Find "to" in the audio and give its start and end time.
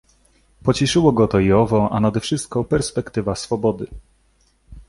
1.27-1.39